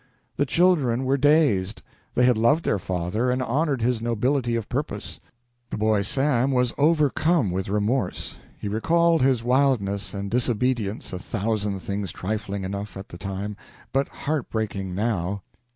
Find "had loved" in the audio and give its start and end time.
2.25-2.65